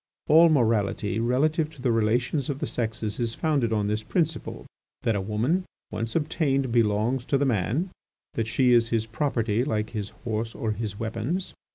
All 0.27 0.49
morality 0.49 1.19
relative 1.19 1.69
to 1.75 1.79
the 1.83 1.91
relations 1.91 2.49
of 2.49 2.57
the 2.57 2.65
sexes 2.65 3.19
is 3.19 3.35
founded 3.35 3.71
on 3.71 3.85
this 3.85 4.01
principle: 4.01 4.65
that 5.03 5.15
a 5.15 5.21
woman 5.21 5.63
once 5.91 6.15
obtained 6.15 6.71
belongs 6.71 7.23
to 7.25 7.37
the 7.37 7.45
man, 7.45 7.91
that 8.33 8.47
she 8.47 8.73
is 8.73 8.89
his 8.89 9.05
property 9.05 9.63
like 9.63 9.91
his 9.91 10.09
horse 10.25 10.55
or 10.55 10.71
his 10.71 10.99
weapons. 10.99 11.53